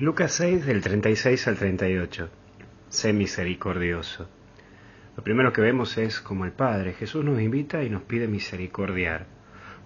Lucas 0.00 0.32
6 0.32 0.64
del 0.64 0.80
36 0.80 1.46
al 1.46 1.56
38. 1.58 2.30
Sé 2.88 3.12
misericordioso. 3.12 4.30
Lo 5.14 5.22
primero 5.22 5.52
que 5.52 5.60
vemos 5.60 5.98
es 5.98 6.22
como 6.22 6.46
el 6.46 6.52
Padre. 6.52 6.94
Jesús 6.94 7.22
nos 7.22 7.38
invita 7.38 7.84
y 7.84 7.90
nos 7.90 8.00
pide 8.04 8.26
misericordiar, 8.26 9.26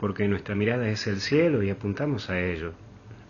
porque 0.00 0.26
nuestra 0.26 0.56
mirada 0.56 0.88
es 0.88 1.06
el 1.06 1.20
cielo 1.20 1.62
y 1.62 1.70
apuntamos 1.70 2.28
a 2.28 2.40
ello. 2.40 2.72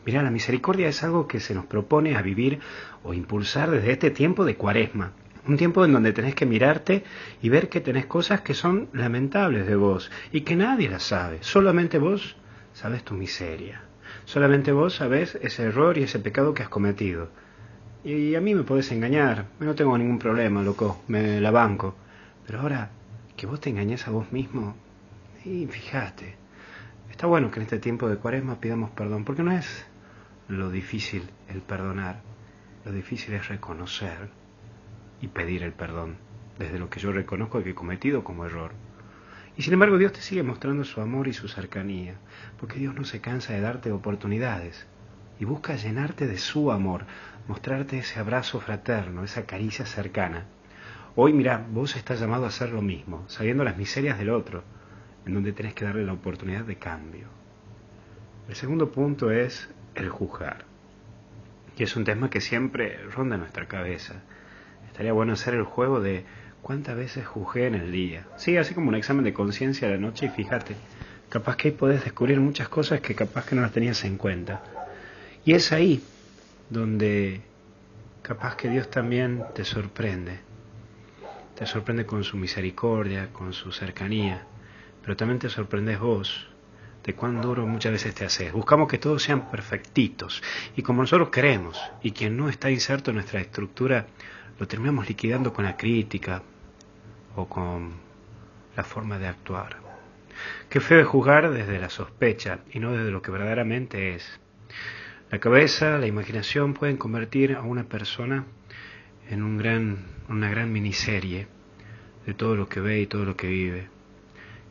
Mira, 0.07 0.23
la 0.23 0.31
misericordia 0.31 0.89
es 0.89 1.03
algo 1.03 1.29
que 1.29 1.39
se 1.39 1.55
nos 1.55 1.67
propone 1.67 2.17
a 2.17 2.23
vivir 2.23 2.61
o 3.03 3.13
impulsar 3.13 3.71
desde 3.71 3.93
este 3.93 4.11
tiempo 4.11 4.47
de 4.47 4.57
cuaresma. 4.57 5.13
Un 5.47 5.59
tiempo 5.59 5.85
en 5.85 5.93
donde 5.93 6.15
tenés 6.15 6.35
que 6.35 6.47
mirarte 6.47 7.05
y 7.43 7.51
ver 7.51 7.69
que 7.69 7.83
tenés 7.83 8.07
cosas 8.07 8.41
que 8.41 8.55
son 8.55 8.89
lamentables 8.95 9.67
de 9.67 9.77
vos 9.77 10.11
y 10.33 10.41
que 10.41 10.57
nadie 10.57 10.89
las 10.89 11.03
sabe. 11.03 11.41
Solamente 11.43 11.99
vos 11.99 12.37
sabes 12.73 13.05
tu 13.05 13.13
miseria. 13.13 13.83
Solamente 14.25 14.73
vos 14.73 14.95
sabés 14.95 15.37
ese 15.43 15.65
error 15.65 15.99
y 15.99 16.05
ese 16.05 16.19
pecado 16.19 16.55
que 16.55 16.63
has 16.63 16.69
cometido. 16.69 17.29
Y 18.05 18.35
a 18.35 18.41
mí 18.41 18.55
me 18.55 18.63
podés 18.63 18.91
engañar, 18.93 19.47
no 19.59 19.75
tengo 19.75 19.99
ningún 19.99 20.19
problema, 20.19 20.63
loco, 20.63 21.03
me 21.09 21.41
la 21.41 21.51
banco. 21.51 21.95
Pero 22.47 22.61
ahora, 22.61 22.91
que 23.37 23.47
vos 23.47 23.61
te 23.61 23.71
engañes 23.71 24.09
a 24.09 24.11
vos 24.11 24.33
mismo, 24.33 24.75
y 25.45 25.67
fíjate, 25.67 26.37
está 27.11 27.27
bueno 27.27 27.51
que 27.51 27.61
en 27.61 27.65
este 27.65 27.79
tiempo 27.79 28.09
de 28.09 28.17
cuaresma 28.17 28.61
pidamos 28.61 28.91
perdón, 28.91 29.25
porque 29.25 29.43
no 29.43 29.53
es 29.53 29.87
lo 30.49 30.71
difícil 30.71 31.31
el 31.49 31.61
perdonar, 31.61 32.23
lo 32.85 32.93
difícil 32.93 33.35
es 33.35 33.49
reconocer 33.49 34.31
y 35.21 35.29
pedir 35.29 35.63
el 35.63 35.73
perdón, 35.73 36.17
desde 36.59 36.79
lo 36.79 36.91
que 36.91 37.01
yo 37.01 37.13
reconozco 37.13 37.63
que 37.63 37.71
he 37.71 37.75
cometido 37.75 38.25
como 38.25 38.47
error. 38.47 38.73
Y 39.57 39.63
sin 39.63 39.73
embargo 39.73 39.99
Dios 39.99 40.13
te 40.13 40.21
sigue 40.21 40.43
mostrando 40.43 40.85
su 40.85 41.01
amor 41.01 41.29
y 41.29 41.33
su 41.33 41.49
cercanía, 41.49 42.15
porque 42.59 42.79
Dios 42.79 42.95
no 42.95 43.05
se 43.05 43.21
cansa 43.21 43.53
de 43.53 43.61
darte 43.61 43.93
oportunidades 43.93 44.87
y 45.39 45.45
busca 45.45 45.75
llenarte 45.75 46.27
de 46.27 46.39
su 46.39 46.71
amor, 46.71 47.07
mostrarte 47.49 47.99
ese 47.99 48.21
abrazo 48.21 48.61
fraterno, 48.61 49.25
esa 49.25 49.47
caricia 49.47 49.87
cercana. 49.87 50.45
Hoy, 51.17 51.33
mira, 51.33 51.67
vos 51.71 51.97
estás 51.97 52.21
llamado 52.21 52.45
a 52.45 52.49
hacer 52.49 52.71
lo 52.71 52.83
mismo, 52.83 53.25
sabiendo 53.27 53.65
las 53.65 53.77
miserias 53.77 54.19
del 54.19 54.31
otro, 54.31 54.63
en 55.27 55.35
donde 55.35 55.53
tenés 55.53 55.75
que 55.75 55.85
darle 55.85 56.05
la 56.05 56.13
oportunidad 56.13 56.65
de 56.65 56.77
cambio. 56.77 57.27
El 58.49 58.55
segundo 58.55 58.91
punto 58.93 59.31
es 59.31 59.71
el 59.95 60.09
juzgar, 60.09 60.65
y 61.77 61.83
es 61.83 61.97
un 61.97 62.05
tema 62.05 62.31
que 62.31 62.41
siempre 62.41 63.03
ronda 63.05 63.37
nuestra 63.37 63.67
cabeza. 63.67 64.23
Estaría 64.87 65.13
bueno 65.13 65.33
hacer 65.33 65.55
el 65.55 65.65
juego 65.65 66.01
de 66.01 66.25
¿Cuántas 66.63 66.97
veces 66.97 67.27
juzgué 67.27 67.67
en 67.67 67.75
el 67.75 67.91
día? 67.91 68.27
Sí, 68.37 68.57
así 68.57 68.75
como 68.75 68.89
un 68.89 68.95
examen 68.95 69.25
de 69.25 69.33
conciencia 69.33 69.89
a 69.89 69.91
la 69.91 69.97
noche 69.97 70.27
y 70.27 70.29
fíjate, 70.29 70.77
capaz 71.29 71.57
que 71.57 71.69
ahí 71.69 71.75
podés 71.75 72.05
descubrir 72.05 72.39
muchas 72.41 72.69
cosas 72.69 73.01
que 73.01 73.15
capaz 73.15 73.47
que 73.47 73.55
no 73.55 73.63
las 73.63 73.73
tenías 73.73 74.05
en 74.05 74.17
cuenta. 74.17 74.63
Y 75.45 75.55
es 75.55 75.73
ahí 75.73 76.03
donde 76.69 77.41
capaz 78.23 78.57
que 78.57 78.69
Dios 78.69 78.91
también 78.91 79.43
te 79.55 79.65
sorprende. 79.65 80.41
Te 81.57 81.67
sorprende 81.67 82.07
con 82.07 82.25
su 82.25 82.37
misericordia, 82.37 83.33
con 83.33 83.53
su 83.53 83.73
cercanía, 83.73 84.47
pero 85.03 85.17
también 85.17 85.39
te 85.39 85.49
sorprendes 85.49 85.99
vos 85.99 86.47
de 87.05 87.15
cuán 87.15 87.41
duro 87.41 87.67
muchas 87.67 87.93
veces 87.93 88.15
te 88.15 88.25
haces. 88.27 88.53
Buscamos 88.53 88.89
que 88.89 88.99
todos 88.99 89.23
sean 89.23 89.51
perfectitos 89.51 90.43
y 90.77 90.83
como 90.83 91.03
nosotros 91.03 91.31
queremos 91.31 91.81
y 92.03 92.13
quien 92.13 92.37
no 92.37 92.49
está 92.49 92.71
inserto 92.71 93.11
en 93.11 93.17
nuestra 93.17 93.41
estructura 93.41 94.07
lo 94.61 94.69
terminamos 94.69 95.09
liquidando 95.09 95.55
con 95.55 95.65
la 95.65 95.79
crítica 95.79 96.43
o 97.35 97.49
con 97.49 97.93
la 98.77 98.85
forma 98.85 99.19
de 99.19 99.27
actuar. 99.27 99.79
Qué 100.69 100.81
feo 100.81 101.01
es 101.01 101.07
juzgar 101.07 101.51
desde 101.51 101.81
la 101.81 101.89
sospecha 101.89 102.61
y 102.71 102.79
no 102.79 102.93
desde 102.93 103.11
lo 103.11 103.23
que 103.23 103.31
verdaderamente 103.31 104.15
es. 104.15 104.39
La 105.31 105.39
cabeza, 105.39 105.97
la 105.97 106.07
imaginación 106.07 106.75
pueden 106.75 106.99
convertir 106.99 107.55
a 107.55 107.63
una 107.63 107.85
persona 107.85 108.45
en 109.31 109.43
un 109.43 109.57
gran, 109.57 110.05
una 110.29 110.51
gran 110.51 110.71
miniserie 110.71 111.49
de 112.27 112.35
todo 112.35 112.55
lo 112.55 112.69
que 112.69 112.81
ve 112.81 113.01
y 113.01 113.07
todo 113.07 113.25
lo 113.25 113.37
que 113.37 113.47
vive. 113.47 113.89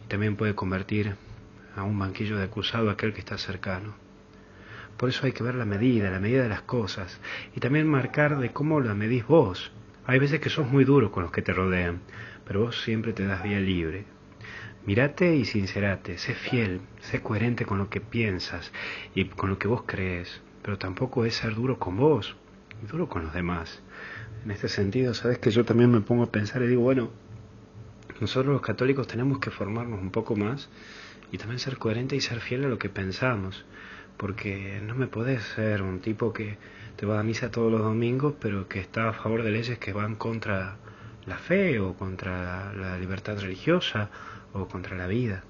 Y 0.06 0.08
también 0.08 0.36
puede 0.36 0.54
convertir 0.54 1.16
a 1.76 1.82
un 1.82 1.98
banquillo 1.98 2.38
de 2.38 2.44
acusado 2.44 2.92
aquel 2.92 3.12
que 3.12 3.22
está 3.22 3.40
cercano. 3.40 3.96
Por 4.98 5.10
eso 5.10 5.26
hay 5.26 5.32
que 5.32 5.44
ver 5.44 5.56
la 5.56 5.66
medida, 5.66 6.12
la 6.12 6.20
medida 6.20 6.44
de 6.44 6.50
las 6.50 6.62
cosas, 6.62 7.20
y 7.56 7.60
también 7.60 7.88
marcar 7.88 8.38
de 8.38 8.52
cómo 8.52 8.82
la 8.82 8.94
medís 8.94 9.26
vos. 9.26 9.72
Hay 10.10 10.18
veces 10.18 10.40
que 10.40 10.50
sos 10.50 10.68
muy 10.68 10.86
duro 10.86 11.12
con 11.12 11.22
los 11.22 11.32
que 11.32 11.44
te 11.44 11.54
rodean, 11.54 12.02
pero 12.44 12.62
vos 12.62 12.82
siempre 12.82 13.14
te 13.14 13.28
das 13.28 13.44
vía 13.44 13.60
libre. 13.60 14.06
Mirate 14.84 15.36
y 15.36 15.46
sincerate, 15.46 16.18
sé 16.18 16.34
fiel, 16.34 16.82
sé 17.00 17.22
coherente 17.22 17.64
con 17.64 17.78
lo 17.78 17.92
que 17.92 18.02
piensas 18.02 18.72
y 19.14 19.26
con 19.26 19.52
lo 19.52 19.60
que 19.60 19.68
vos 19.68 19.84
crees, 19.86 20.42
pero 20.64 20.80
tampoco 20.80 21.26
es 21.26 21.36
ser 21.36 21.54
duro 21.54 21.78
con 21.78 21.96
vos, 21.96 22.36
duro 22.90 23.08
con 23.08 23.26
los 23.26 23.36
demás. 23.36 23.84
En 24.44 24.50
este 24.50 24.68
sentido, 24.68 25.14
sabes 25.14 25.38
que 25.38 25.52
yo 25.52 25.64
también 25.64 25.92
me 25.92 26.02
pongo 26.02 26.24
a 26.24 26.32
pensar 26.32 26.64
y 26.64 26.68
digo, 26.68 26.82
bueno, 26.82 27.12
nosotros 28.20 28.52
los 28.52 28.64
católicos 28.64 29.06
tenemos 29.06 29.38
que 29.38 29.52
formarnos 29.52 30.02
un 30.02 30.10
poco 30.10 30.36
más 30.36 30.72
y 31.32 31.38
también 31.38 31.60
ser 31.60 31.78
coherente 31.78 32.16
y 32.16 32.22
ser 32.22 32.40
fiel 32.40 32.66
a 32.66 32.68
lo 32.68 32.80
que 32.80 32.90
pensamos 32.90 33.64
porque 34.20 34.82
no 34.86 34.96
me 34.96 35.08
podés 35.08 35.42
ser 35.56 35.82
un 35.82 36.02
tipo 36.02 36.34
que 36.34 36.58
te 36.98 37.06
va 37.06 37.22
a 37.22 37.24
misa 37.24 37.52
todos 37.52 37.72
los 37.72 37.82
domingos, 37.82 38.34
pero 38.42 38.68
que 38.68 38.82
está 38.82 39.08
a 39.08 39.14
favor 39.14 39.44
de 39.44 39.52
leyes 39.52 39.80
que 39.80 39.94
van 39.94 40.16
contra 40.16 40.76
la 41.26 41.38
fe 41.38 41.80
o 41.80 41.94
contra 41.94 42.74
la 42.74 42.98
libertad 42.98 43.40
religiosa 43.40 44.10
o 44.52 44.68
contra 44.68 44.98
la 44.98 45.08
vida. 45.08 45.44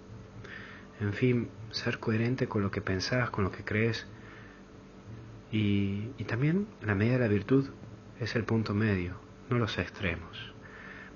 En 1.02 1.14
fin, 1.14 1.50
ser 1.72 1.98
coherente 1.98 2.48
con 2.48 2.62
lo 2.62 2.70
que 2.70 2.80
pensás, 2.80 3.32
con 3.32 3.44
lo 3.44 3.52
que 3.52 3.64
crees. 3.64 4.06
Y, 5.52 6.12
y 6.20 6.26
también 6.26 6.68
la 6.84 6.94
medida 6.94 7.14
de 7.14 7.22
la 7.22 7.28
virtud 7.28 7.70
es 8.20 8.36
el 8.36 8.44
punto 8.44 8.76
medio, 8.76 9.16
no 9.50 9.58
los 9.58 9.80
extremos. 9.80 10.54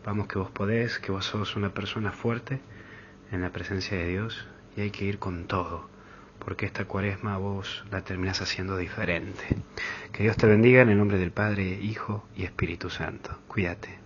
Vamos 0.03 0.27
que 0.27 0.39
vos 0.39 0.49
podés, 0.49 0.97
que 0.97 1.11
vos 1.11 1.25
sos 1.25 1.55
una 1.55 1.71
persona 1.71 2.13
fuerte 2.13 2.61
en 3.31 3.41
la 3.41 3.51
presencia 3.51 3.95
de 3.95 4.07
Dios 4.07 4.47
y 4.75 4.81
hay 4.81 4.89
que 4.89 5.05
ir 5.05 5.19
con 5.19 5.45
todo 5.45 5.92
porque 6.43 6.65
esta 6.65 6.85
cuaresma 6.85 7.37
vos 7.37 7.83
la 7.91 8.01
terminas 8.01 8.41
haciendo 8.41 8.77
diferente. 8.77 9.43
Que 10.11 10.23
Dios 10.23 10.37
te 10.37 10.47
bendiga 10.47 10.81
en 10.81 10.89
el 10.89 10.97
nombre 10.97 11.17
del 11.17 11.31
Padre, 11.31 11.63
Hijo 11.81 12.25
y 12.35 12.43
Espíritu 12.43 12.89
Santo. 12.89 13.37
Cuídate. 13.47 14.02